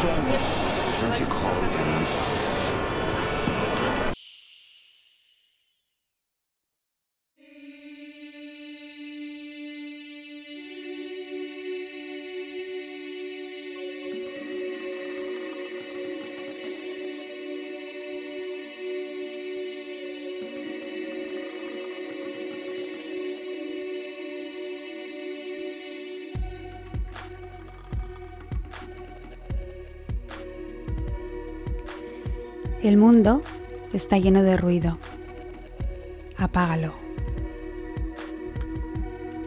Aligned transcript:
changes. 0.00 0.47
El 32.82 32.96
mundo 32.96 33.42
está 33.92 34.18
lleno 34.18 34.44
de 34.44 34.56
ruido. 34.56 34.98
Apágalo. 36.36 36.92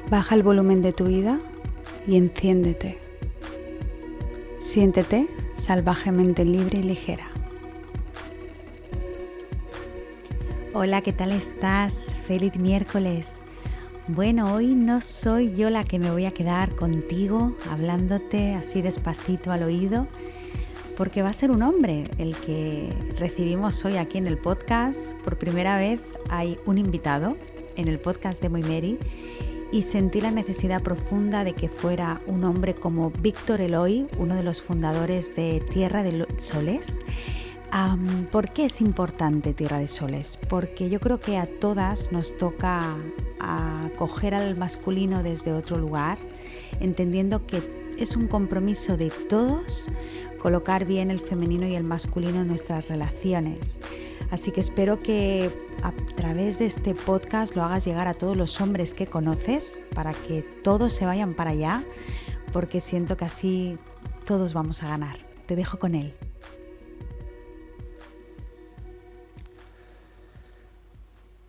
Baja 0.09 0.35
el 0.35 0.43
volumen 0.43 0.81
de 0.81 0.91
tu 0.91 1.05
vida 1.05 1.39
y 2.05 2.17
enciéndete. 2.17 2.99
Siéntete 4.59 5.27
salvajemente 5.55 6.43
libre 6.43 6.79
y 6.79 6.83
ligera. 6.83 7.27
Hola, 10.73 11.01
¿qué 11.01 11.13
tal 11.13 11.31
estás? 11.31 12.13
Feliz 12.27 12.57
miércoles. 12.57 13.37
Bueno, 14.09 14.53
hoy 14.53 14.75
no 14.75 14.99
soy 14.99 15.55
yo 15.55 15.69
la 15.69 15.85
que 15.85 15.99
me 15.99 16.11
voy 16.11 16.25
a 16.25 16.33
quedar 16.33 16.75
contigo 16.75 17.55
hablándote 17.69 18.55
así 18.55 18.81
despacito 18.81 19.53
al 19.53 19.63
oído 19.63 20.05
porque 21.01 21.23
va 21.23 21.29
a 21.29 21.33
ser 21.33 21.49
un 21.49 21.63
hombre 21.63 22.03
el 22.19 22.35
que 22.35 22.87
recibimos 23.17 23.83
hoy 23.85 23.97
aquí 23.97 24.19
en 24.19 24.27
el 24.27 24.37
podcast. 24.37 25.13
Por 25.23 25.35
primera 25.35 25.75
vez 25.75 25.99
hay 26.29 26.59
un 26.67 26.77
invitado 26.77 27.37
en 27.75 27.87
el 27.87 27.97
podcast 27.97 28.39
de 28.39 28.49
Mary 28.49 28.99
y 29.71 29.81
sentí 29.81 30.21
la 30.21 30.29
necesidad 30.29 30.83
profunda 30.83 31.43
de 31.43 31.53
que 31.53 31.69
fuera 31.69 32.21
un 32.27 32.43
hombre 32.43 32.75
como 32.75 33.09
Víctor 33.09 33.61
Eloy, 33.61 34.05
uno 34.19 34.35
de 34.35 34.43
los 34.43 34.61
fundadores 34.61 35.35
de 35.35 35.59
Tierra 35.73 36.03
de 36.03 36.27
Soles. 36.37 36.99
¿Por 38.31 38.51
qué 38.51 38.65
es 38.65 38.79
importante 38.79 39.55
Tierra 39.55 39.79
de 39.79 39.87
Soles? 39.87 40.37
Porque 40.49 40.91
yo 40.91 40.99
creo 40.99 41.19
que 41.19 41.39
a 41.39 41.47
todas 41.47 42.11
nos 42.11 42.37
toca 42.37 42.95
acoger 43.39 44.35
al 44.35 44.55
masculino 44.55 45.23
desde 45.23 45.51
otro 45.51 45.79
lugar, 45.79 46.19
entendiendo 46.79 47.43
que 47.43 47.59
es 47.97 48.15
un 48.15 48.27
compromiso 48.27 48.97
de 48.97 49.09
todos 49.09 49.87
colocar 50.41 50.85
bien 50.85 51.11
el 51.11 51.19
femenino 51.19 51.67
y 51.67 51.75
el 51.75 51.83
masculino 51.83 52.41
en 52.41 52.47
nuestras 52.47 52.87
relaciones. 52.89 53.79
Así 54.31 54.51
que 54.51 54.59
espero 54.59 54.97
que 54.97 55.51
a 55.83 55.91
través 56.15 56.57
de 56.57 56.65
este 56.65 56.95
podcast 56.95 57.55
lo 57.55 57.63
hagas 57.63 57.85
llegar 57.85 58.07
a 58.07 58.13
todos 58.13 58.35
los 58.35 58.59
hombres 58.59 58.93
que 58.95 59.05
conoces 59.05 59.79
para 59.93 60.13
que 60.13 60.41
todos 60.63 60.93
se 60.93 61.05
vayan 61.05 61.33
para 61.33 61.51
allá, 61.51 61.83
porque 62.51 62.79
siento 62.79 63.17
que 63.17 63.25
así 63.25 63.77
todos 64.25 64.53
vamos 64.53 64.81
a 64.81 64.87
ganar. 64.87 65.17
Te 65.45 65.55
dejo 65.55 65.77
con 65.77 65.93
él. 65.93 66.13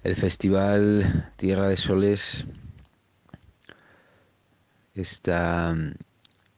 El 0.02 0.16
festival 0.16 1.32
Tierra 1.36 1.68
de 1.68 1.76
Soles 1.76 2.46
está 4.94 5.74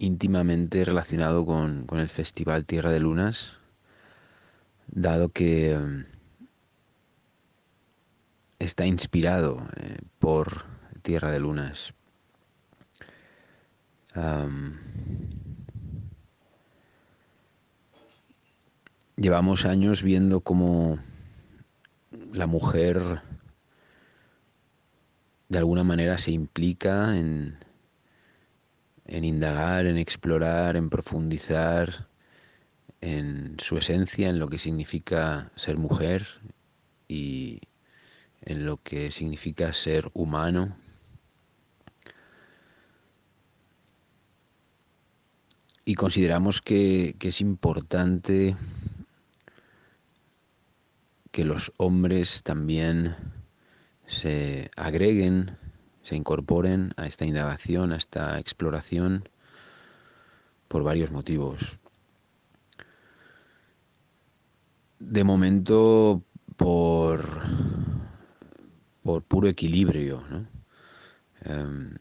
íntimamente 0.04 0.84
relacionado 0.84 1.46
con, 1.46 1.86
el 1.92 2.08
Festival 2.08 2.64
Tierra 2.66 2.90
de 2.90 3.00
Lunas, 3.00 3.58
dado 4.86 5.30
que 5.30 5.76
mm, 5.76 6.04
está 8.58 8.86
inspirado 8.86 9.66
eh, 9.76 9.96
por 10.18 10.64
Tierra 11.02 11.30
de 11.30 11.40
Lunas. 11.40 11.94
llevamos 19.16 19.64
años 19.64 20.04
viendo 20.04 20.40
cómo 20.40 20.98
la 22.32 22.46
mujer 22.46 23.22
de 25.48 25.58
alguna 25.58 25.82
manera 25.82 26.18
se 26.18 26.30
implica 26.30 27.18
en, 27.18 27.58
en 29.06 29.24
indagar, 29.24 29.86
en 29.86 29.98
explorar, 29.98 30.76
en 30.76 30.90
profundizar 30.90 32.08
en 33.00 33.56
su 33.58 33.76
esencia, 33.76 34.30
en 34.30 34.38
lo 34.38 34.48
que 34.48 34.58
significa 34.58 35.52
ser 35.56 35.76
mujer 35.76 36.26
y 37.06 37.60
en 38.40 38.64
lo 38.64 38.78
que 38.78 39.12
significa 39.12 39.72
ser 39.74 40.10
humano. 40.14 40.76
Y 45.84 45.94
consideramos 45.96 46.62
que, 46.62 47.14
es 47.20 47.40
importante 47.42 48.56
que 51.30 51.44
los 51.44 51.72
hombres 51.76 52.42
también 52.42 53.16
se 54.06 54.70
agreguen 54.76 55.58
se 56.04 56.16
incorporen 56.16 56.92
a 56.96 57.06
esta 57.06 57.24
indagación, 57.24 57.92
a 57.92 57.96
esta 57.96 58.38
exploración, 58.38 59.28
por 60.68 60.84
varios 60.84 61.10
motivos. 61.10 61.78
De 64.98 65.24
momento, 65.24 66.22
por, 66.56 67.26
por 69.02 69.22
puro 69.22 69.48
equilibrio, 69.48 70.22
em, 71.40 71.96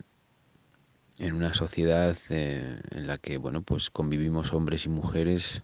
en 1.20 1.34
una 1.34 1.54
sociedad 1.54 2.18
eh, 2.30 2.82
en 2.92 3.08
la 3.08 3.18
que 3.18 3.38
bueno 3.38 3.62
pues 3.62 3.90
convivimos 3.90 4.52
hombres 4.52 4.86
y 4.86 4.90
mujeres 4.90 5.64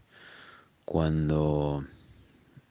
cuando 0.86 1.84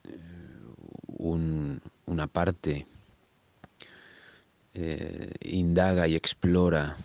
eh, 0.05 1.81
una 2.07 2.27
parte 2.29 2.87
eh, 4.81 5.33
indaga 5.41 6.07
y 6.07 6.15
explora, 6.15 6.97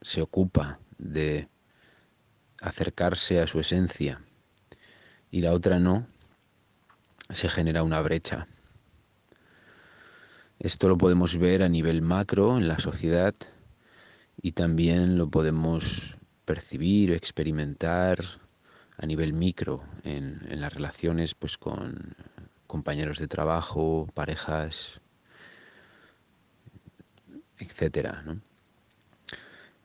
se 0.00 0.22
ocupa 0.22 0.78
de 0.96 1.48
acercarse 2.62 3.42
a 3.42 3.46
su 3.46 3.60
esencia 3.60 4.22
y 5.30 5.42
la 5.42 5.52
otra 5.52 5.78
no, 5.78 6.06
se 7.28 7.50
genera 7.50 7.82
una 7.82 8.00
brecha. 8.00 8.46
Esto 10.58 10.88
lo 10.88 10.96
podemos 10.96 11.36
ver 11.36 11.62
a 11.62 11.68
nivel 11.68 12.00
macro 12.00 12.56
en 12.56 12.68
la 12.68 12.78
sociedad 12.78 13.34
y 14.40 14.52
también 14.52 15.18
lo 15.18 15.28
podemos 15.28 16.16
percibir 16.46 17.10
o 17.10 17.14
experimentar 17.14 18.18
a 18.96 19.04
nivel 19.04 19.34
micro 19.34 19.82
en, 20.04 20.40
en 20.48 20.58
las 20.62 20.72
relaciones 20.72 21.34
pues, 21.34 21.58
con 21.58 22.16
compañeros 22.66 23.18
de 23.18 23.28
trabajo, 23.28 24.08
parejas, 24.14 25.02
etcétera. 27.58 28.24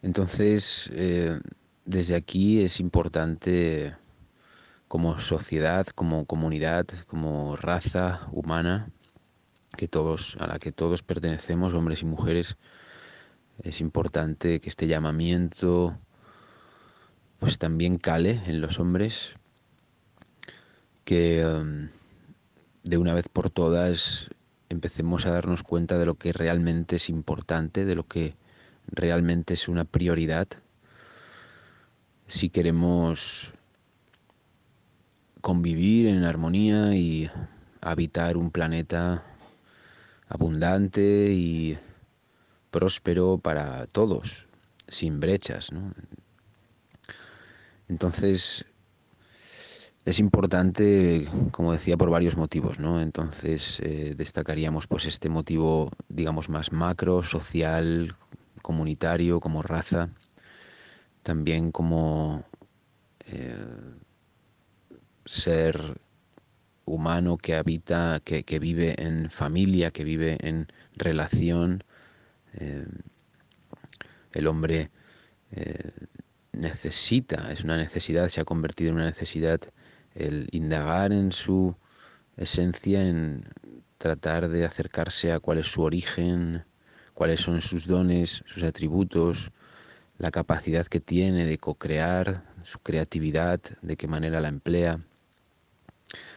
Entonces, 0.01 0.89
eh, 0.93 1.39
desde 1.85 2.15
aquí 2.15 2.61
es 2.61 2.79
importante 2.79 3.95
como 4.87 5.19
sociedad, 5.19 5.85
como 5.87 6.25
comunidad, 6.25 6.87
como 7.07 7.55
raza 7.55 8.27
humana, 8.31 8.89
que 9.77 9.87
todos, 9.87 10.35
a 10.39 10.47
la 10.47 10.59
que 10.59 10.71
todos 10.71 11.03
pertenecemos, 11.03 11.73
hombres 11.73 12.01
y 12.01 12.05
mujeres, 12.05 12.57
es 13.63 13.81
importante 13.81 14.61
que 14.61 14.69
este 14.69 14.87
llamamiento 14.87 15.97
pues 17.39 17.57
también 17.57 17.97
cale 17.97 18.41
en 18.47 18.61
los 18.61 18.79
hombres, 18.79 19.31
que 21.05 21.45
um, 21.45 21.89
de 22.83 22.97
una 22.97 23.13
vez 23.13 23.29
por 23.29 23.49
todas 23.49 24.29
empecemos 24.69 25.25
a 25.25 25.31
darnos 25.31 25.63
cuenta 25.63 25.97
de 25.97 26.05
lo 26.05 26.15
que 26.15 26.31
realmente 26.31 26.97
es 26.97 27.09
importante, 27.09 27.85
de 27.85 27.95
lo 27.95 28.07
que 28.07 28.35
realmente 28.87 29.55
es 29.55 29.67
una 29.67 29.85
prioridad, 29.85 30.47
si 32.27 32.49
queremos 32.49 33.53
convivir 35.41 36.07
en 36.07 36.23
armonía 36.23 36.95
y 36.95 37.29
habitar 37.81 38.37
un 38.37 38.51
planeta 38.51 39.23
abundante 40.27 41.31
y 41.31 41.77
próspero 42.69 43.39
para 43.39 43.87
todos, 43.87 44.47
sin 44.87 45.19
brechas. 45.19 45.69
Entonces, 47.87 48.65
es 50.09 50.17
importante, 50.19 51.27
como 51.51 51.71
decía, 51.71 51.95
por 51.95 52.09
varios 52.09 52.35
motivos, 52.35 52.79
¿no? 52.79 52.99
Entonces 52.99 53.79
eh, 53.81 54.15
destacaríamos 54.17 54.87
pues 54.87 55.05
este 55.05 55.29
motivo, 55.29 55.91
digamos, 56.07 56.49
más 56.49 56.71
macro, 56.71 57.21
social, 57.21 58.15
comunitario, 58.63 59.39
como 59.39 59.61
raza, 59.61 60.09
también 61.21 61.71
como 61.71 62.43
eh, 63.27 63.55
ser 65.25 66.01
humano 66.85 67.37
que 67.37 67.55
habita, 67.55 68.19
que, 68.23 68.59
vive 68.59 68.95
en 68.97 69.29
familia, 69.29 69.91
que 69.91 70.03
vive 70.03 70.39
en 70.41 70.71
relación. 70.95 71.83
Eh, 72.55 72.87
el 74.33 74.47
hombre 74.47 74.89
necesita, 76.51 77.51
es 77.51 77.63
una 77.63 77.77
necesidad, 77.77 78.29
se 78.29 78.41
ha 78.41 78.45
convertido 78.45 78.89
en 78.89 78.95
una 78.95 79.05
necesidad 79.05 79.59
el 80.19 80.47
indagar 80.51 81.11
en 81.11 81.31
su 81.31 81.75
esencia, 82.37 83.07
en 83.07 83.45
tratar 83.97 84.49
de 84.49 84.65
acercarse 84.65 85.31
a 85.31 85.39
cuál 85.39 85.57
es 85.57 85.67
su 85.67 85.81
origen, 85.81 86.65
cuáles 87.13 87.41
son 87.41 87.61
sus 87.61 87.87
dones, 87.87 88.43
sus 88.45 88.63
atributos, 88.63 89.51
la 90.17 90.31
capacidad 90.31 90.85
que 90.85 90.99
tiene 90.99 91.45
de 91.45 91.57
co-crear, 91.57 92.43
su 92.63 92.79
creatividad, 92.79 93.59
de 93.81 93.97
qué 93.97 94.07
manera 94.07 94.41
la 94.41 94.49
emplea. 94.49 94.99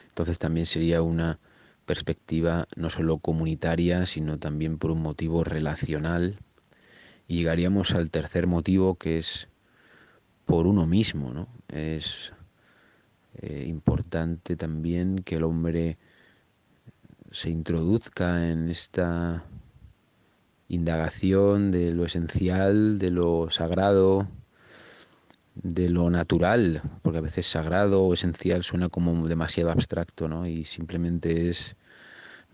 Entonces 0.08 0.38
también 0.38 0.67
sería 0.67 1.02
una 1.02 1.38
perspectiva 1.85 2.67
no 2.76 2.90
solo 2.90 3.19
comunitaria, 3.19 4.06
sino 4.06 4.38
también 4.38 4.78
por 4.78 4.90
un 4.90 5.02
motivo 5.02 5.44
relacional. 5.44 6.38
Y 7.26 7.37
llegaríamos 7.37 7.93
al 7.93 8.11
tercer 8.11 8.46
motivo 8.46 8.96
que 8.96 9.19
es 9.19 9.49
por 10.44 10.67
uno 10.67 10.87
mismo, 10.87 11.32
¿no? 11.32 11.49
Es 11.69 12.32
eh, 13.40 13.64
importante 13.67 14.56
también 14.56 15.19
que 15.19 15.37
el 15.37 15.44
hombre 15.44 15.99
se 17.31 17.50
introduzca 17.50 18.50
en 18.50 18.69
esta 18.69 19.44
indagación 20.69 21.70
de 21.70 21.93
lo 21.93 22.05
esencial, 22.05 22.99
de 22.99 23.11
lo 23.11 23.50
sagrado, 23.50 24.29
de 25.55 25.88
lo 25.88 26.11
natural, 26.11 26.82
porque 27.02 27.19
a 27.19 27.23
veces 27.23 27.46
sagrado 27.46 28.02
o 28.02 28.14
esencial 28.14 28.62
suena 28.62 28.88
como 28.88 29.29
demasiado 29.29 29.70
abstracto, 29.70 30.28
¿no? 30.28 30.46
Y 30.46 30.64
simplemente 30.64 31.49
es 31.49 31.76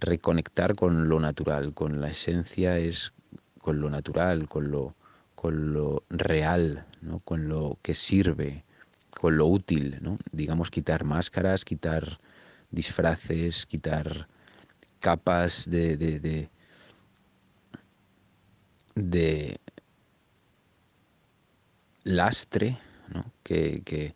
reconectar 0.00 0.74
con 0.74 1.08
lo 1.08 1.20
natural, 1.20 1.74
con 1.74 2.00
la 2.00 2.10
esencia 2.10 2.78
es 2.78 3.12
con 3.60 3.80
lo 3.80 3.90
natural, 3.90 4.48
con 4.48 4.70
lo, 4.70 4.94
con 5.34 5.72
lo 5.72 6.04
real, 6.08 6.86
¿no? 7.02 7.20
con 7.20 7.48
lo 7.48 7.78
que 7.82 7.94
sirve, 7.94 8.64
con 9.18 9.36
lo 9.36 9.46
útil, 9.46 9.98
¿no? 10.00 10.16
digamos 10.30 10.70
quitar 10.70 11.04
máscaras, 11.04 11.64
quitar 11.64 12.20
disfraces, 12.70 13.66
quitar 13.66 14.28
capas 15.00 15.68
de, 15.68 15.96
de, 15.96 16.48
de, 18.94 19.60
lastre 22.04 22.78
que, 23.42 24.14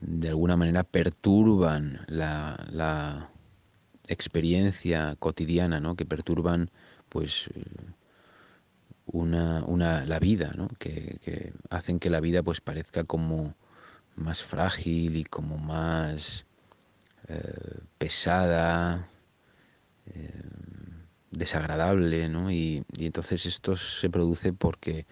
de 0.00 0.28
alguna 0.28 0.56
manera 0.56 0.82
perturban 0.82 2.00
la, 2.08 2.66
la 2.70 3.28
experiencia 4.08 5.14
cotidiana, 5.18 5.78
¿no? 5.78 5.94
que 5.94 6.06
perturban 6.06 6.70
pues 7.10 7.50
una, 9.04 9.62
una, 9.66 10.06
la 10.06 10.18
vida, 10.18 10.52
que, 10.78 11.18
que, 11.22 11.52
hacen 11.68 11.98
que 11.98 12.08
la 12.08 12.20
vida 12.20 12.42
pues 12.42 12.62
parezca 12.62 13.04
como 13.04 13.54
más 14.20 14.44
frágil 14.44 15.16
y 15.16 15.24
como 15.24 15.58
más 15.58 16.46
eh, 17.28 17.80
pesada, 17.98 19.08
eh, 20.06 20.42
desagradable, 21.30 22.28
¿no? 22.28 22.50
Y, 22.50 22.84
entonces 22.98 23.46
esto 23.46 23.76
se 23.76 24.10
produce 24.10 24.52
porque 24.52 25.06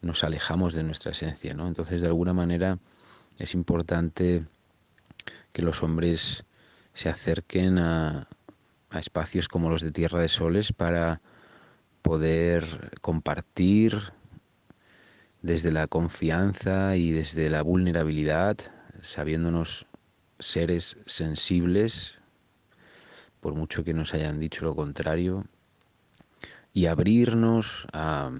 nos 0.00 0.24
alejamos 0.24 0.74
de 0.74 0.82
nuestra 0.82 1.12
esencia, 1.12 1.54
¿no? 1.54 1.68
Entonces 1.68 2.00
de 2.00 2.06
alguna 2.06 2.32
manera 2.32 2.78
es 3.38 3.54
importante 3.54 4.44
que 5.52 5.62
los 5.62 5.82
hombres 5.82 6.44
se 6.94 7.08
acerquen 7.08 7.78
a, 7.78 8.28
a 8.90 8.98
espacios 8.98 9.48
como 9.48 9.70
los 9.70 9.82
de 9.82 9.92
Tierra 9.92 10.20
de 10.20 10.28
Soles 10.28 10.72
para 10.72 11.20
poder 12.02 12.92
compartir 13.00 14.12
desde 15.42 15.72
la 15.72 15.88
confianza 15.88 16.96
y 16.96 17.10
desde 17.10 17.50
la 17.50 17.62
vulnerabilidad, 17.62 18.56
sabiéndonos 19.02 19.86
seres 20.38 20.96
sensibles, 21.06 22.18
por 23.40 23.54
mucho 23.54 23.82
que 23.82 23.92
nos 23.92 24.14
hayan 24.14 24.38
dicho 24.38 24.64
lo 24.64 24.74
contrario, 24.76 25.44
y 26.72 26.86
abrirnos 26.86 27.86
a, 27.92 28.30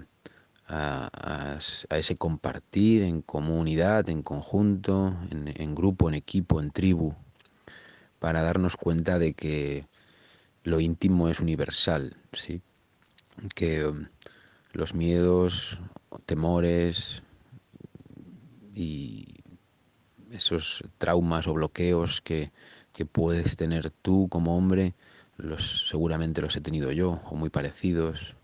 ese 1.89 2.15
compartir 2.15 3.03
en 3.03 3.21
comunidad, 3.21 4.09
en 4.09 4.23
conjunto, 4.23 5.15
en, 5.29 5.75
grupo, 5.75 6.09
en 6.09 6.15
equipo, 6.15 6.59
en 6.59 6.71
tribu, 6.71 7.13
para 8.17 8.41
darnos 8.41 8.75
cuenta 8.75 9.19
de 9.19 9.33
que 9.35 9.85
lo 10.63 10.79
íntimo 10.79 11.29
es 11.29 11.41
universal, 11.41 12.15
¿sí? 12.31 12.61
que 13.53 13.85
um, 13.85 14.07
los 14.71 14.95
miedos, 14.95 15.79
temores 16.25 17.23
y 18.73 19.27
esos 20.31 20.83
traumas 20.97 21.47
o 21.47 21.53
bloqueos 21.53 22.21
que, 22.21 22.51
que 22.91 23.05
puedes 23.05 23.55
tener 23.55 23.89
tú 23.89 24.27
como 24.29 24.57
hombre, 24.57 24.93
los, 25.37 25.87
seguramente 25.89 26.41
los 26.41 26.55
he 26.55 26.61
tenido 26.61 26.91
yo, 26.91 27.21
o 27.25 27.35
muy 27.35 27.49
parecidos, 27.49 28.35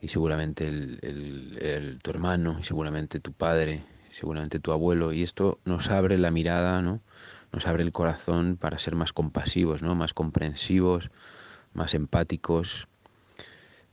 y 0.00 0.08
seguramente 0.08 0.66
el, 0.66 1.98
tu 2.02 2.10
hermano, 2.10 2.58
y 2.60 2.64
seguramente 2.64 3.20
tu 3.20 3.32
padre, 3.32 3.84
seguramente 4.10 4.60
tu 4.60 4.72
abuelo, 4.72 5.12
y 5.12 5.22
esto 5.22 5.58
nos 5.64 5.90
abre 5.90 6.18
la 6.18 6.30
mirada, 6.30 6.80
¿no? 6.82 7.00
nos 7.52 7.66
abre 7.66 7.82
el 7.82 7.92
corazón 7.92 8.56
para 8.56 8.78
ser 8.78 8.94
más 8.94 9.12
compasivos, 9.12 9.82
¿no? 9.82 9.94
más 9.94 10.14
comprensivos, 10.14 11.10
más 11.72 11.94
empáticos, 11.94 12.88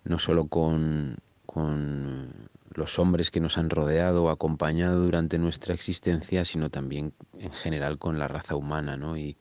no 0.04 0.20
solo 0.20 0.48
con, 0.48 1.18
con 1.46 2.50
los 2.74 3.00
hombres 3.00 3.32
que 3.32 3.40
nos 3.40 3.58
han 3.58 3.70
rodeado 3.70 4.26
o 4.26 4.30
acompañado 4.30 5.02
durante 5.02 5.38
nuestra 5.38 5.74
existencia, 5.74 6.46
sino 6.46 6.70
también 6.70 7.14
en 7.40 7.52
general 7.54 7.98
con 7.98 8.20
la 8.20 8.28
raza 8.28 8.56
humana, 8.56 8.98
¿no? 8.98 9.18
Y, 9.18 9.38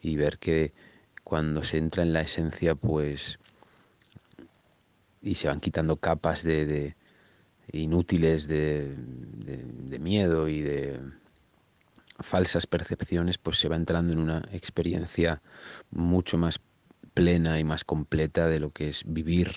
y 0.00 0.16
ver 0.16 0.38
que 0.38 0.72
cuando 1.24 1.64
se 1.64 1.78
entra 1.78 2.02
en 2.02 2.12
la 2.12 2.20
esencia, 2.20 2.74
pues, 2.74 3.38
y 5.22 5.34
se 5.34 5.48
van 5.48 5.60
quitando 5.60 5.96
capas 5.96 6.42
de, 6.42 6.94
inútiles 7.72 8.46
de, 8.46 8.94
de, 8.94 9.98
miedo 9.98 10.48
y 10.48 10.60
de 10.60 11.00
falsas 12.20 12.66
percepciones, 12.66 13.38
pues 13.38 13.58
se 13.58 13.68
va 13.68 13.76
entrando 13.76 14.12
en 14.12 14.18
una 14.18 14.42
experiencia 14.52 15.40
mucho 15.90 16.36
más 16.36 16.60
plena 17.14 17.58
y 17.58 17.64
más 17.64 17.84
completa 17.84 18.46
de 18.46 18.60
lo 18.60 18.70
que 18.70 18.90
es 18.90 19.02
vivir. 19.06 19.50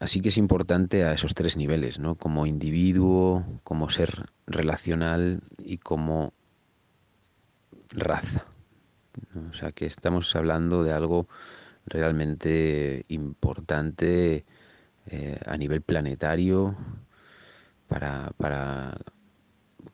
Así 0.00 0.20
que 0.20 0.28
es 0.28 0.38
importante 0.38 1.04
a 1.04 1.12
esos 1.12 1.34
tres 1.34 1.56
niveles, 1.56 1.98
¿no? 1.98 2.14
Como 2.14 2.46
individuo, 2.46 3.44
como 3.64 3.90
ser 3.90 4.30
relacional 4.46 5.42
y 5.58 5.78
como 5.78 6.32
raza. 7.90 8.44
O 9.50 9.52
sea 9.52 9.72
que 9.72 9.86
estamos 9.86 10.34
hablando 10.36 10.84
de 10.84 10.92
algo 10.92 11.28
realmente 11.86 13.04
importante 13.08 14.44
eh, 15.06 15.40
a 15.46 15.56
nivel 15.56 15.82
planetario 15.82 16.76
para, 17.88 18.32
para, 18.36 18.98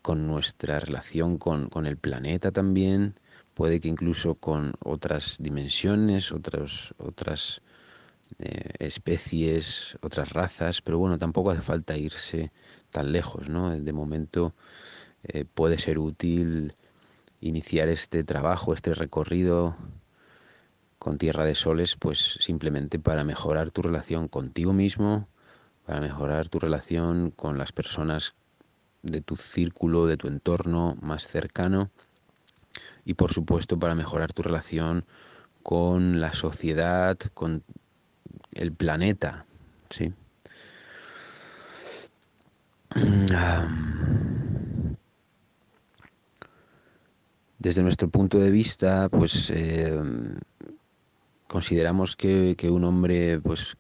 con 0.02 0.26
nuestra 0.26 0.80
relación 0.80 1.38
con, 1.38 1.68
con, 1.70 1.86
el 1.86 1.96
planeta 1.96 2.50
también, 2.50 3.14
puede 3.54 3.80
que 3.80 3.88
incluso 3.88 4.34
con 4.34 4.74
otras 4.80 5.36
dimensiones, 5.38 6.32
otras, 6.32 6.92
otras 6.98 7.62
especies, 8.38 9.96
otras 10.02 10.30
razas, 10.30 10.82
pero 10.82 10.98
bueno, 10.98 11.18
tampoco 11.18 11.50
hace 11.50 11.62
falta 11.62 11.96
irse 11.96 12.52
tan 12.90 13.12
lejos, 13.12 13.48
¿no? 13.48 13.70
De 13.70 13.92
momento 13.92 14.54
eh, 15.24 15.44
puede 15.44 15.78
ser 15.78 15.98
útil 15.98 16.74
iniciar 17.40 17.88
este 17.88 18.24
trabajo, 18.24 18.74
este 18.74 18.94
recorrido 18.94 19.76
con 20.98 21.18
Tierra 21.18 21.44
de 21.44 21.54
Soles, 21.54 21.96
pues 21.96 22.38
simplemente 22.40 22.98
para 22.98 23.24
mejorar 23.24 23.70
tu 23.70 23.82
relación 23.82 24.28
contigo 24.28 24.72
mismo, 24.72 25.28
para 25.86 26.00
mejorar 26.00 26.48
tu 26.48 26.58
relación 26.58 27.30
con 27.30 27.58
las 27.58 27.72
personas 27.72 28.34
de 29.02 29.20
tu 29.20 29.36
círculo, 29.36 30.06
de 30.06 30.16
tu 30.16 30.28
entorno 30.28 30.96
más 31.02 31.26
cercano 31.26 31.90
y 33.04 33.14
por 33.14 33.32
supuesto 33.32 33.78
para 33.78 33.94
mejorar 33.94 34.32
tu 34.32 34.42
relación 34.42 35.04
con 35.62 36.20
la 36.20 36.32
sociedad, 36.32 37.18
con 37.34 37.62
el 38.54 38.72
planeta, 38.72 39.44
¿sí? 39.90 40.12
Desde 47.58 47.82
nuestro 47.82 48.08
punto 48.08 48.38
de 48.38 48.50
vista, 48.50 49.08
pues 49.08 49.50
eh, 49.50 49.98
consideramos 51.48 52.14
que, 52.14 52.56
un 52.70 52.84
hombre 52.84 53.40
pues, 53.40 53.76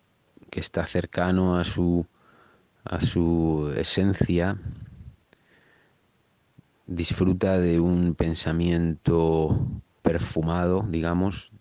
que 0.50 0.60
está 0.60 0.84
cercano 0.86 1.58
a 1.58 1.64
su, 1.64 2.06
a 2.84 3.00
su 3.00 3.72
esencia, 3.76 4.58
disfruta 6.86 7.58
de 7.58 7.78
un 7.78 8.14
pensamiento 8.14 9.66
perfumado, 10.02 10.84
digamos, 10.88 11.52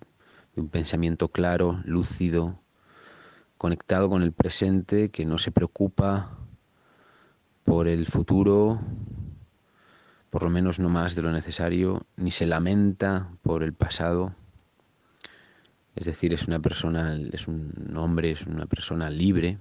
de 0.56 0.62
un 0.62 0.70
pensamiento 0.70 1.30
claro, 1.30 1.82
lúcido, 1.86 2.63
conectado 3.64 4.10
con 4.10 4.24
el 4.24 4.34
presente, 4.34 5.10
que 5.10 5.26
no 5.26 5.38
se 5.38 5.50
preocupa 5.50 6.38
por 7.64 7.88
el 7.88 8.06
futuro, 8.06 8.82
por 10.30 10.44
lo 10.44 10.50
menos 10.50 10.80
no 10.80 10.90
más 10.90 11.16
de 11.16 11.22
lo 11.22 11.32
necesario, 11.32 12.06
ni 12.18 12.32
se 12.32 12.46
lamenta 12.46 13.32
por 13.42 13.64
el 13.64 13.72
pasado. 13.72 14.36
Es 15.96 16.06
decir, 16.06 16.34
es 16.34 16.46
una 16.46 16.60
persona, 16.60 17.18
es 17.32 17.48
un 17.48 17.94
hombre, 17.96 18.32
es 18.32 18.46
una 18.46 18.66
persona 18.66 19.10
libre 19.10 19.58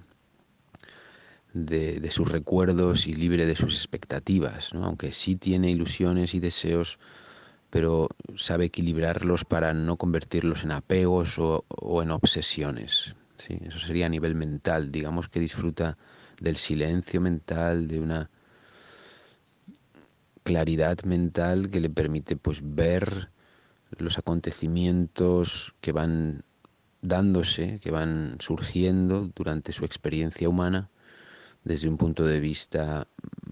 de, 1.53 2.11
sus 2.11 2.27
recuerdos 2.29 3.07
y 3.07 3.15
libre 3.15 3.45
de 3.45 3.55
sus 3.55 3.71
expectativas, 3.73 4.73
aunque 4.73 5.13
sí 5.13 5.37
tiene 5.37 5.71
ilusiones 5.71 6.33
y 6.33 6.41
deseos, 6.41 6.99
pero 7.69 8.09
sabe 8.35 8.65
equilibrarlos 8.65 9.45
para 9.45 9.73
no 9.73 9.95
convertirlos 9.95 10.65
en 10.65 10.73
apegos 10.73 11.39
o, 11.39 12.03
en 12.03 12.11
obsesiones. 12.11 13.15
¿Sí? 13.37 13.57
Eso 13.61 13.79
sería 13.79 14.05
a 14.07 14.09
nivel 14.09 14.35
mental, 14.35 14.91
digamos 14.91 15.29
que 15.29 15.39
disfruta 15.39 15.97
del 16.39 16.57
silencio 16.57 17.21
mental, 17.21 17.87
de 17.87 17.99
una 17.99 18.29
claridad 20.43 21.03
mental 21.03 21.69
que 21.69 21.79
le 21.79 21.89
permite 21.89 22.35
pues 22.35 22.59
ver 22.61 23.29
los 23.97 24.17
acontecimientos 24.17 25.73
que 25.81 25.91
van 25.91 26.43
dándose, 27.01 27.79
que 27.79 27.91
van 27.91 28.37
surgiendo 28.39 29.29
durante 29.35 29.71
su 29.71 29.85
experiencia 29.85 30.49
humana 30.49 30.89
desde 31.63 31.87
un 31.87 31.97
punto 31.97 32.25
de 32.25 32.39
vista 32.39 33.07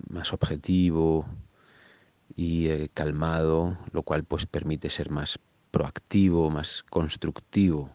más 0.09 0.33
objetivo 0.33 1.25
y 2.35 2.67
eh, 2.67 2.89
calmado, 2.93 3.77
lo 3.91 4.03
cual 4.03 4.23
pues 4.23 4.45
permite 4.45 4.89
ser 4.89 5.09
más 5.09 5.39
proactivo, 5.71 6.49
más 6.49 6.83
constructivo. 6.89 7.91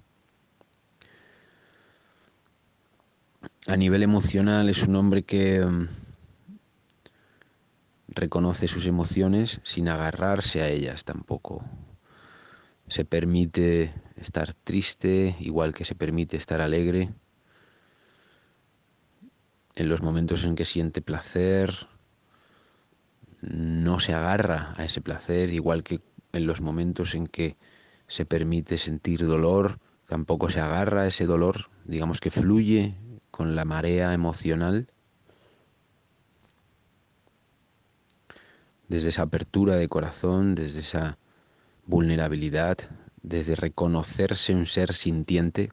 A 3.69 3.77
nivel 3.77 4.05
emocional 4.05 4.69
es 4.69 4.85
un 4.85 4.95
hombre 4.95 5.25
que 5.25 5.61
mm, 5.61 5.89
reconoce 8.07 8.69
sus 8.69 8.87
emociones 8.87 9.61
sin 9.65 9.89
agarrarse 9.89 10.63
a 10.63 10.69
ellas 10.69 11.03
tampoco. 11.03 11.65
Se 12.87 13.05
permite 13.05 13.93
estar 14.15 14.55
triste, 14.55 15.35
igual 15.41 15.73
que 15.73 15.85
se 15.85 15.97
permite 15.97 16.37
estar 16.37 16.61
alegre 16.61 17.13
en 19.75 19.89
los 19.89 20.01
momentos 20.01 20.45
en 20.45 20.55
que 20.55 20.65
siente 20.65 21.03
placer, 21.03 21.89
no 23.41 23.99
se 23.99 24.15
agarra 24.15 24.75
a 24.77 24.85
ese 24.85 25.01
placer, 25.01 25.51
igual 25.51 25.83
que 25.83 26.01
en 26.33 26.47
los 26.47 26.61
momentos 26.61 27.17
en 27.17 27.27
que 27.27 27.57
se 28.07 28.27
permite 28.27 28.79
sentir 28.79 29.27
dolor, 29.27 29.81
tampoco 30.07 30.51
se 30.51 30.61
agarra 30.61 31.03
a 31.03 31.07
ese 31.09 31.27
dolor, 31.27 31.69
digamos 31.85 32.21
que 32.21 32.31
fluye 32.31 32.95
con 33.37 33.55
la 33.55 33.67
marea 33.67 34.15
emocional. 34.15 34.89
Desde 38.89 39.11
esa 39.11 39.25
apertura 39.25 39.77
de 39.77 39.89
corazón, 39.89 40.55
desde 40.55 40.81
esa 40.81 41.19
vulnerabilidad, 41.85 42.79
desde 43.21 43.55
reconocerse 43.55 44.55
un 44.55 44.67
ser 44.67 44.95
sintiente, 44.95 45.69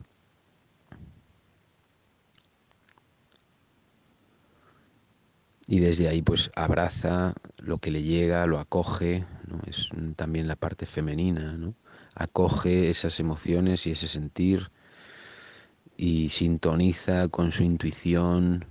y 5.66 5.80
desde 5.80 6.08
ahí 6.08 6.20
pues 6.20 6.50
abraza 6.54 7.32
lo 7.56 7.78
que 7.78 7.90
le 7.90 8.02
llega, 8.02 8.44
lo 8.46 8.58
acoge, 8.58 9.24
¿no? 9.46 9.58
es 9.66 9.88
también 10.16 10.48
la 10.48 10.56
parte 10.56 10.84
femenina, 10.84 11.54
¿no? 11.54 11.74
acoge 12.14 12.90
esas 12.90 13.18
emociones 13.20 13.86
y 13.86 13.92
ese 13.92 14.06
sentir 14.06 14.70
y 15.96 16.28
sintoniza 16.30 17.28
con 17.28 17.52
su 17.52 17.62
intuición, 17.62 18.66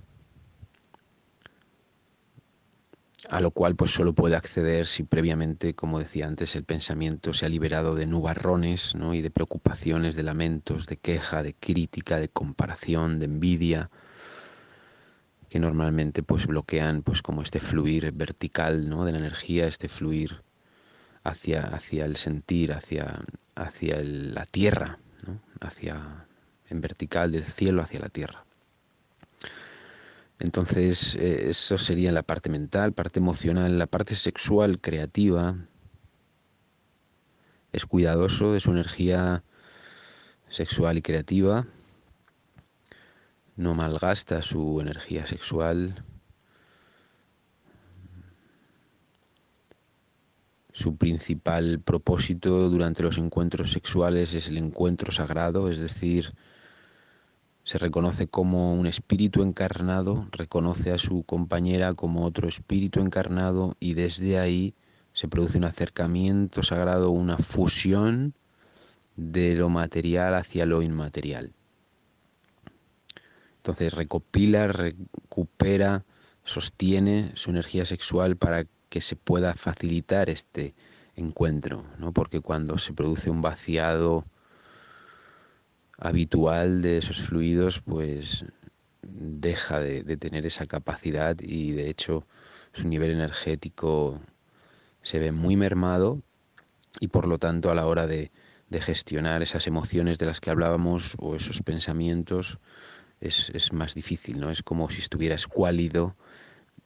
a 3.28 3.40
lo 3.40 3.50
cual 3.50 3.74
pues 3.74 3.90
solo 3.90 4.12
puede 4.12 4.36
acceder 4.36 4.86
si 4.86 5.02
previamente, 5.02 5.74
como 5.74 5.98
decía 5.98 6.26
antes, 6.26 6.54
el 6.56 6.64
pensamiento 6.64 7.32
se 7.32 7.46
ha 7.46 7.48
liberado 7.48 7.94
de 7.94 8.06
nubarrones 8.06 8.94
¿no? 8.94 9.14
y 9.14 9.22
de 9.22 9.30
preocupaciones, 9.30 10.14
de 10.14 10.22
lamentos, 10.22 10.86
de 10.86 10.98
queja, 10.98 11.42
de 11.42 11.54
crítica, 11.54 12.18
de 12.18 12.28
comparación, 12.28 13.18
de 13.18 13.26
envidia, 13.26 13.90
que 15.48 15.58
normalmente 15.58 16.22
pues 16.22 16.46
bloquean 16.46 17.02
pues 17.02 17.22
como 17.22 17.42
este 17.42 17.60
fluir 17.60 18.12
vertical 18.12 18.88
¿no? 18.90 19.04
de 19.04 19.12
la 19.12 19.18
energía, 19.18 19.66
este 19.66 19.88
fluir 19.88 20.42
hacia, 21.22 21.62
hacia 21.62 22.04
el 22.04 22.16
sentir, 22.16 22.72
hacia, 22.72 23.20
hacia 23.54 24.02
la 24.02 24.44
tierra, 24.44 24.98
hacia 25.60 26.26
en 26.68 26.80
vertical 26.80 27.32
del 27.32 27.44
cielo 27.44 27.82
hacia 27.82 28.00
la 28.00 28.08
tierra. 28.08 28.44
Entonces, 30.38 31.14
eh, 31.16 31.50
eso 31.50 31.78
sería 31.78 32.12
la 32.12 32.22
parte 32.22 32.50
mental, 32.50 32.92
parte 32.92 33.20
emocional, 33.20 33.78
la 33.78 33.86
parte 33.86 34.14
sexual, 34.14 34.80
creativa. 34.80 35.56
Es 37.72 37.86
cuidadoso 37.86 38.52
de 38.52 38.60
su 38.60 38.70
energía 38.70 39.44
sexual 40.48 40.98
y 40.98 41.02
creativa, 41.02 41.66
no 43.56 43.74
malgasta 43.74 44.42
su 44.42 44.80
energía 44.80 45.26
sexual, 45.26 46.04
Su 50.74 50.96
principal 50.96 51.78
propósito 51.78 52.68
durante 52.68 53.04
los 53.04 53.16
encuentros 53.16 53.70
sexuales 53.70 54.34
es 54.34 54.48
el 54.48 54.58
encuentro 54.58 55.12
sagrado, 55.12 55.70
es 55.70 55.78
decir, 55.78 56.34
se 57.64 57.78
reconoce 57.78 58.26
como 58.26 58.74
un 58.74 58.86
espíritu 58.86 59.42
encarnado, 59.42 60.28
reconoce 60.30 60.92
a 60.92 60.98
su 60.98 61.22
compañera 61.22 61.94
como 61.94 62.24
otro 62.24 62.46
espíritu 62.46 63.00
encarnado 63.00 63.74
y 63.80 63.94
desde 63.94 64.38
ahí 64.38 64.74
se 65.14 65.28
produce 65.28 65.56
un 65.56 65.64
acercamiento 65.64 66.62
sagrado, 66.62 67.10
una 67.10 67.38
fusión 67.38 68.34
de 69.16 69.56
lo 69.56 69.70
material 69.70 70.34
hacia 70.34 70.66
lo 70.66 70.82
inmaterial. 70.82 71.52
Entonces 73.56 73.94
recopila, 73.94 74.66
recupera, 74.66 76.04
sostiene 76.44 77.32
su 77.34 77.48
energía 77.48 77.86
sexual 77.86 78.36
para 78.36 78.66
que 78.90 79.00
se 79.00 79.16
pueda 79.16 79.54
facilitar 79.54 80.28
este 80.28 80.74
encuentro, 81.16 81.86
¿no? 81.98 82.12
porque 82.12 82.40
cuando 82.40 82.76
se 82.76 82.92
produce 82.92 83.30
un 83.30 83.40
vaciado 83.40 84.26
habitual 85.98 86.82
de 86.82 86.98
esos 86.98 87.20
fluidos, 87.20 87.80
pues 87.80 88.44
deja 89.02 89.80
de, 89.80 90.16
tener 90.16 90.46
esa 90.46 90.66
capacidad 90.66 91.36
y 91.40 91.72
de 91.72 91.90
hecho 91.90 92.26
su 92.72 92.88
nivel 92.88 93.10
energético 93.10 94.20
se 95.02 95.18
ve 95.18 95.32
muy 95.32 95.56
mermado 95.56 96.20
y 97.00 97.08
por 97.08 97.26
lo 97.26 97.38
tanto 97.38 97.70
a 97.70 97.74
la 97.74 97.86
hora 97.86 98.06
de, 98.06 98.30
gestionar 98.80 99.40
esas 99.40 99.68
emociones 99.68 100.18
de 100.18 100.26
las 100.26 100.40
que 100.40 100.50
hablábamos 100.50 101.14
o 101.20 101.36
esos 101.36 101.62
pensamientos, 101.62 102.58
es, 103.20 103.72
más 103.72 103.94
difícil, 103.94 104.40
¿no? 104.40 104.50
Es 104.50 104.64
como 104.64 104.90
si 104.90 104.98
estuviera 104.98 105.36
escuálido 105.36 106.16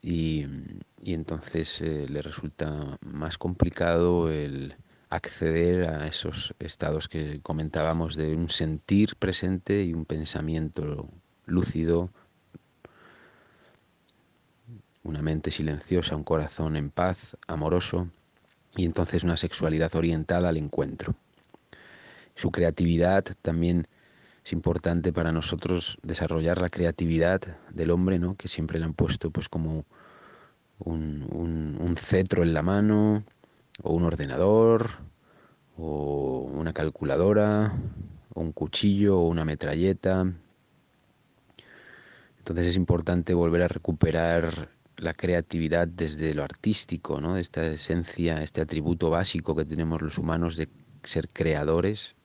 y, 0.02 0.44
entonces 1.02 1.80
eh, 1.80 2.06
le 2.06 2.20
resulta 2.20 2.98
más 3.00 3.38
complicado 3.38 4.30
el 4.30 4.76
acceder 5.10 5.88
a 5.88 6.06
esos 6.06 6.54
estados 6.58 7.08
que 7.08 7.40
comentábamos 7.40 8.16
de 8.16 8.34
un 8.34 8.48
sentir 8.48 9.16
presente 9.16 9.84
y 9.84 9.94
un 9.94 10.04
pensamiento 10.04 11.08
lúcido, 11.46 12.10
una 15.02 15.22
mente 15.22 15.50
silenciosa, 15.50 16.16
un 16.16 16.24
corazón 16.24 16.76
en 16.76 16.90
paz, 16.90 17.36
amoroso 17.46 18.08
y 18.76 18.84
entonces 18.84 19.24
una 19.24 19.36
sexualidad 19.36 19.94
orientada 19.96 20.50
al 20.50 20.58
encuentro. 20.58 21.14
Su 22.34 22.50
creatividad 22.50 23.24
también 23.42 23.88
es 24.44 24.52
importante 24.52 25.12
para 25.12 25.32
nosotros 25.32 25.98
desarrollar 26.02 26.60
la 26.60 26.68
creatividad 26.68 27.40
del 27.70 27.90
hombre, 27.90 28.18
¿no? 28.18 28.36
que 28.36 28.48
siempre 28.48 28.78
le 28.78 28.84
han 28.84 28.94
puesto 28.94 29.30
pues 29.30 29.48
como 29.48 29.84
un, 30.78 31.96
cetro 31.98 32.42
en 32.42 32.54
la 32.54 32.62
mano, 32.62 33.24
o 33.82 33.92
un 33.92 34.04
ordenador, 34.04 34.90
o 35.76 36.50
una 36.52 36.72
calculadora, 36.72 37.72
o 38.34 38.40
un 38.40 38.52
cuchillo, 38.52 39.20
o 39.20 39.28
una 39.28 39.44
metralleta. 39.44 40.24
Entonces 42.38 42.66
es 42.66 42.76
importante 42.76 43.34
volver 43.34 43.62
a 43.62 43.68
recuperar 43.68 44.70
la 44.96 45.14
creatividad 45.14 45.86
desde 45.86 46.34
lo 46.34 46.42
artístico, 46.42 47.20
¿no? 47.20 47.36
esta 47.36 47.64
esencia, 47.66 48.42
este 48.42 48.60
atributo 48.60 49.10
básico 49.10 49.54
que 49.54 49.64
tenemos 49.64 50.02
los 50.02 50.18
humanos 50.18 50.56
de 50.56 50.68
ser 51.02 51.28
creadores 51.28 52.16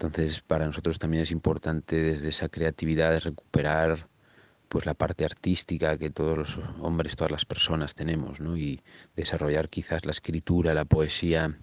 entonces, 0.00 0.40
para 0.40 0.64
nosotros 0.64 0.98
también 0.98 1.24
es 1.24 1.30
importante 1.30 1.94
desde 1.94 2.30
esa 2.30 2.48
creatividad 2.48 3.20
recuperar 3.20 4.08
pues 4.70 4.86
la 4.86 4.94
parte 4.94 5.24
artística 5.24 5.98
que 5.98 6.10
todos 6.10 6.38
los 6.38 6.60
hombres, 6.80 7.16
todas 7.16 7.32
las 7.32 7.44
personas 7.44 7.96
tenemos, 7.96 8.40
¿no? 8.40 8.56
Y 8.56 8.80
desarrollar 9.16 9.68
quizás 9.68 10.04
la 10.04 10.12
escritura, 10.12 10.72
la 10.72 10.84
poesía, 10.84 11.58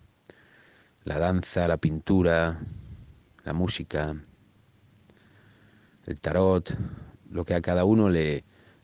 la 1.05 1.17
danza, 1.17 1.69
la 1.69 1.77
pintura, 1.77 2.59
la 3.45 3.53
música, 3.53 4.13
el 6.05 6.19
tarot, 6.19 6.77
lo 7.31 7.45
que 7.45 7.53
a 7.53 7.61
cada 7.61 7.85
uno 7.85 8.09
le, 8.09 8.43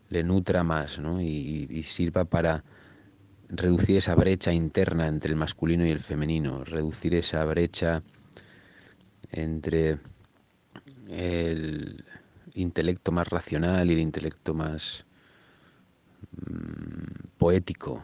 nutra 0.10 0.63
más, 0.63 1.00
¿no? 1.00 1.20
y 1.20 1.84
sirva 1.84 2.24
para 2.24 2.63
reducir 3.50 3.98
esa 3.98 4.15
brecha 4.15 4.53
interna 4.53 5.08
entre 5.08 5.32
el 5.32 5.36
masculino 5.36 5.86
y 5.86 5.92
el 5.92 6.00
femenino, 6.00 6.63
reducir 6.63 7.13
esa 7.15 7.44
brecha 7.44 8.03
entre 9.32 10.00
el 11.10 12.06
intelecto 12.56 13.12
más 13.12 13.28
racional 13.28 13.90
y 13.90 13.94
el 13.94 14.00
intelecto 14.00 14.54
más 14.54 15.06
mm, 16.32 17.28
poético, 17.38 18.04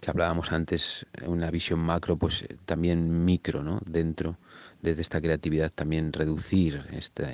que 0.00 0.10
hablábamos 0.10 0.52
antes, 0.52 1.06
una 1.26 1.50
visión 1.50 1.80
macro, 1.80 2.16
pues 2.16 2.42
eh, 2.42 2.56
también 2.64 3.24
micro, 3.24 3.62
¿no? 3.62 3.80
dentro 3.86 4.38
de 4.80 4.92
esta 4.92 5.20
creatividad, 5.20 5.70
también 5.70 6.12
reducir 6.12 6.86
esta, 6.92 7.30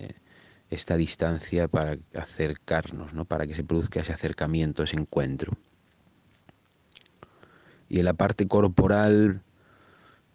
esta 0.70 0.96
distancia 0.96 1.68
para 1.68 1.96
acercarnos, 2.14 3.14
¿no? 3.14 3.24
para 3.24 3.46
que 3.46 3.54
se 3.54 3.64
produzca 3.64 4.00
ese 4.00 4.12
acercamiento, 4.12 4.82
ese 4.82 4.96
encuentro. 4.96 5.52
Y 7.88 8.00
en 8.00 8.04
la 8.04 8.12
parte 8.12 8.46
corporal, 8.46 9.42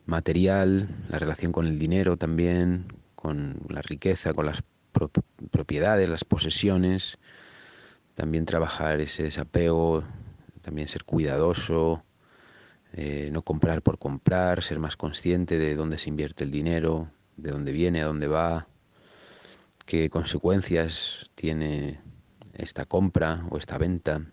material, 0.05 0.89
la 1.09 1.19
relación 1.19 1.51
con 1.51 1.67
el 1.67 1.77
dinero 1.77 2.17
también, 2.17 2.87
con 3.15 3.61
la 3.69 3.81
riqueza, 3.81 4.33
con 4.33 4.47
las 4.47 4.63
propiedades, 5.51 6.09
las 6.09 6.23
posesiones, 6.23 7.17
también 8.15 8.45
trabajar 8.45 9.01
ese 9.01 9.23
desapego, 9.23 10.03
también 10.61 10.87
ser 10.87 11.03
cuidadoso, 11.03 12.03
eh, 12.93 13.29
no 13.31 13.41
comprar 13.41 13.81
por 13.81 13.97
comprar, 13.97 14.63
ser 14.63 14.79
más 14.79 14.95
consciente 14.95 15.57
de 15.57 15.75
dónde 15.75 15.97
se 15.97 16.09
invierte 16.09 16.43
el 16.43 16.51
dinero, 16.51 17.09
de 17.37 17.51
dónde 17.51 17.71
viene, 17.71 18.01
a 18.01 18.05
dónde 18.05 18.27
va, 18.27 18.67
qué 19.85 20.09
consecuencias 20.09 21.29
tiene 21.35 21.99
esta 22.53 22.85
compra 22.85 23.45
o 23.49 23.57
esta 23.57 23.77
venta, 23.77 24.25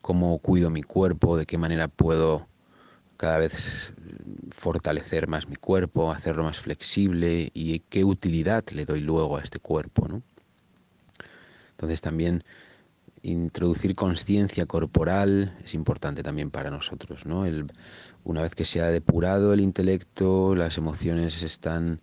cómo 0.00 0.38
cuido 0.38 0.70
mi 0.70 0.82
cuerpo, 0.82 1.36
de 1.36 1.46
qué 1.46 1.56
manera 1.56 1.88
puedo 1.88 2.48
cada 3.22 3.38
vez 3.38 3.94
fortalecer 4.50 5.28
más 5.28 5.48
mi 5.48 5.54
cuerpo, 5.54 6.10
hacerlo 6.10 6.42
más 6.42 6.58
flexible 6.58 7.52
y 7.54 7.78
qué 7.78 8.02
utilidad 8.02 8.64
le 8.70 8.84
doy 8.84 8.98
luego 8.98 9.36
a 9.36 9.42
este 9.42 9.60
cuerpo. 9.60 10.08
¿no? 10.08 10.22
Entonces 11.70 12.00
también 12.00 12.42
introducir 13.22 13.94
conciencia 13.94 14.66
corporal 14.66 15.56
es 15.62 15.74
importante 15.74 16.24
también 16.24 16.50
para 16.50 16.72
nosotros. 16.72 17.24
¿no? 17.24 17.44
Una 18.24 18.42
vez 18.42 18.56
que 18.56 18.64
se 18.64 18.80
ha 18.80 18.88
depurado 18.88 19.52
el 19.52 19.60
intelecto, 19.60 20.56
las 20.56 20.76
emociones 20.76 21.44
están 21.44 22.00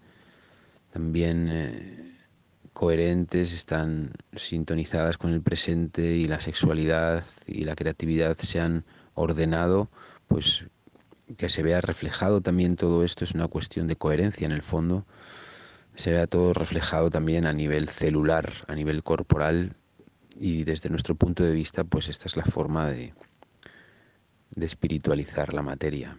también 0.94 1.50
eh, 1.52 2.18
coherentes, 2.72 3.52
están 3.52 4.14
sintonizadas 4.38 5.18
con 5.18 5.34
el 5.34 5.42
presente 5.42 6.16
y 6.16 6.30
la 6.30 6.40
sexualidad 6.40 7.26
y 7.46 7.66
la 7.66 7.76
creatividad 7.76 8.38
se 8.38 8.62
han 8.62 8.86
ordenado, 9.16 9.90
pues 10.30 10.64
que 11.38 11.50
se 11.50 11.64
vea 11.64 11.82
reflejado 11.82 12.42
también 12.42 12.76
todo 12.76 13.04
esto 13.04 13.24
es 13.24 13.34
una 13.34 13.48
cuestión 13.48 13.88
de 13.88 13.96
coherencia 13.96 14.46
en 14.46 14.52
el 14.52 14.64
fondo, 14.64 15.06
se 15.96 16.12
vea 16.12 16.28
todo 16.28 16.54
reflejado 16.54 17.10
también 17.10 17.46
a 17.46 17.54
nivel 17.54 17.90
celular, 17.90 18.52
a 18.68 18.76
nivel 18.76 19.04
corporal 19.04 19.76
y 20.38 20.64
desde 20.64 20.90
nuestro 20.90 21.16
punto 21.16 21.44
de 21.44 21.54
vista 21.54 21.84
pues 21.84 22.10
esta 22.10 22.28
es 22.28 22.38
la 22.38 22.46
forma 22.46 22.90
de, 22.90 23.14
de 24.52 24.66
espiritualizar 24.66 25.54
la 25.54 25.62
materia. 25.62 26.18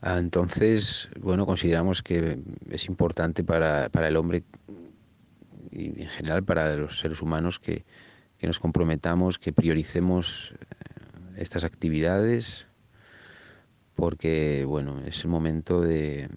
Ah, 0.00 0.18
entonces, 0.18 1.08
bueno, 1.20 1.46
consideramos 1.46 2.02
que 2.02 2.40
es 2.70 2.86
importante 2.86 3.44
para, 3.44 3.88
para, 3.88 4.08
el 4.08 4.16
hombre 4.16 4.42
y 5.70 6.02
en 6.02 6.08
general 6.08 6.42
para 6.42 6.74
los 6.74 6.98
seres 6.98 7.22
humanos 7.22 7.60
que, 7.60 7.84
que 8.36 8.48
nos 8.48 8.58
comprometamos, 8.58 9.38
que 9.38 9.52
prioricemos 9.52 10.54
eh, 10.58 10.64
estas 11.36 11.62
actividades, 11.62 12.66
porque 13.94 14.64
bueno, 14.66 15.00
es 15.06 15.24
el 15.24 15.30
momento 15.30 15.80
de, 15.80 16.28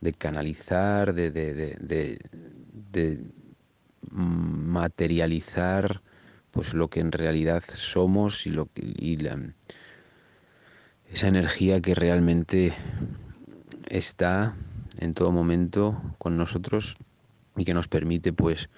de 0.00 0.12
canalizar, 0.12 1.12
de, 1.14 1.30
de, 1.30 3.20
materializar 4.10 6.02
pues 6.50 6.74
lo 6.74 6.88
que 6.88 7.00
en 7.00 7.12
realidad 7.12 7.62
somos 7.74 8.46
y 8.46 8.50
lo 8.50 8.68
y 8.74 9.18
esa 11.12 11.28
energía 11.28 11.80
que 11.80 11.94
realmente 11.94 12.72
está 13.88 14.54
en 14.98 15.12
todo 15.12 15.32
momento 15.32 16.00
con 16.18 16.36
nosotros 16.36 16.96
y 17.56 17.64
que 17.64 17.74
nos 17.74 17.88
permite 17.88 18.32
pues 18.32 18.68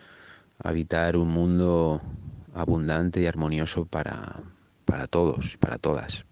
habitar 0.59 1.17
un 1.17 1.29
mundo 1.29 2.01
abundante 2.55 3.23
y 3.23 3.27
armonioso 3.27 3.85
para, 3.87 4.41
para 4.85 5.07
todos 5.07 5.55
y 5.55 5.57
para 5.57 5.79
todas. 5.79 6.25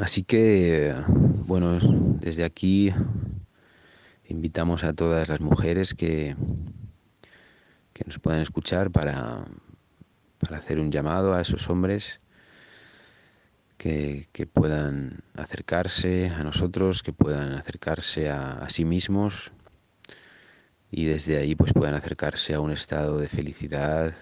Así 0.00 0.22
que, 0.22 0.94
bueno, 1.46 1.78
desde 2.20 2.44
aquí 2.44 2.92
invitamos 4.26 4.84
a 4.84 4.94
todas 4.94 5.28
las 5.28 5.40
mujeres 5.40 5.94
que, 5.94 6.34
que 7.92 8.04
nos 8.06 8.18
puedan 8.18 8.40
escuchar 8.40 8.90
para, 8.90 9.44
para 10.38 10.56
hacer 10.56 10.78
un 10.78 10.90
llamado 10.90 11.34
a 11.34 11.42
esos 11.42 11.68
hombres 11.68 12.20
que, 13.76 14.28
que, 14.32 14.46
puedan 14.46 15.22
acercarse 15.34 16.28
a 16.28 16.42
nosotros, 16.42 17.02
que 17.02 17.12
puedan 17.12 17.52
acercarse 17.52 18.30
a, 18.30 18.52
a, 18.52 18.70
sí 18.70 18.86
mismos 18.86 19.52
y 20.90 21.04
desde 21.04 21.36
ahí 21.36 21.54
pues 21.54 21.72
puedan 21.72 21.94
acercarse 21.94 22.54
a 22.54 22.60
un 22.60 22.72
estado 22.72 23.18
de 23.18 23.28
felicidad, 23.28 24.14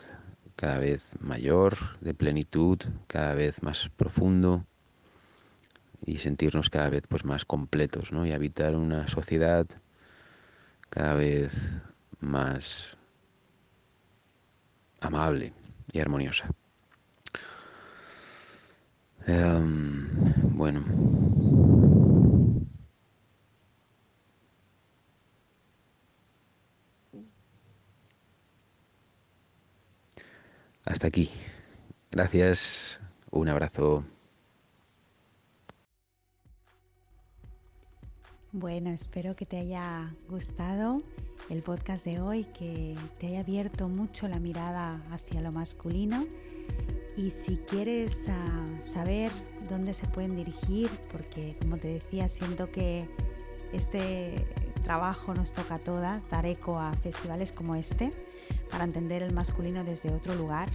cada 0.61 0.79
vez 0.79 1.13
mayor, 1.21 1.79
de 2.03 2.13
plenitud, 2.13 2.79
cada 3.07 3.35
vez 3.35 3.63
más 3.63 3.89
profundo 3.97 4.67
y 6.05 6.19
sentirnos 6.19 6.69
cada 6.69 6.91
vez 6.91 7.05
pues 7.09 7.25
más 7.25 7.47
completos, 7.47 8.13
¿no? 8.13 8.27
Y 8.27 8.33
habitar 8.33 8.77
una 8.77 9.09
sociedad 9.09 9.67
cada 10.91 11.15
vez 11.15 11.55
más 12.21 12.99
amable 15.01 15.55
y 15.95 16.01
armoniosa. 16.01 16.51
Um, 19.27 20.09
bueno. 20.59 21.90
Hasta 30.91 31.07
aquí. 31.07 31.31
Gracias. 32.11 33.01
Un 33.31 33.49
abrazo. 33.49 34.05
Bueno, 38.51 38.91
espero 38.91 39.37
que 39.37 39.47
te 39.47 39.59
haya 39.59 40.13
gustado 40.29 41.01
el 41.49 41.63
podcast 41.63 42.05
de 42.05 42.21
hoy, 42.21 42.43
que 42.59 42.97
te 43.21 43.29
haya 43.29 43.41
abierto 43.41 43.89
mucho 43.89 44.27
la 44.27 44.41
mirada 44.41 45.01
hacia 45.13 45.41
lo 45.41 45.53
masculino. 45.53 46.27
Y 47.17 47.31
si 47.31 47.59
quieres 47.59 48.29
ah, 48.29 48.67
saber 48.83 49.31
dónde 49.69 49.95
se 49.95 50.09
pueden 50.09 50.35
dirigir, 50.35 50.91
porque 51.13 51.55
como 51.61 51.77
te 51.77 51.87
decía, 51.87 52.29
siento 52.29 52.73
que 52.73 53.09
este 53.73 54.45
trabajo 54.83 55.35
nos 55.35 55.53
toca 55.53 55.77
a 55.77 55.79
todas, 55.79 56.29
dar 56.29 56.47
eco 56.47 56.81
a 56.81 56.93
festivales 56.95 57.53
como 57.53 57.77
este 57.77 58.11
para 58.71 58.85
entender 58.85 59.23
el 59.23 59.35
masculino 59.35 59.85
desde 59.85 60.11
otro 60.13 60.35
lugar, 60.35 60.69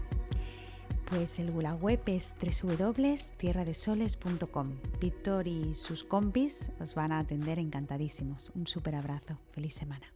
pues 1.05 1.39
el, 1.39 1.57
la 1.61 1.73
web 1.73 2.01
es 2.07 2.35
www.tierradesoles.com. 2.41 4.67
Víctor 4.99 5.47
y 5.47 5.75
sus 5.75 6.03
compis 6.03 6.71
os 6.79 6.95
van 6.95 7.11
a 7.11 7.19
atender 7.19 7.59
encantadísimos. 7.59 8.51
Un 8.55 8.65
súper 8.67 8.95
abrazo. 8.95 9.37
Feliz 9.51 9.75
semana. 9.75 10.14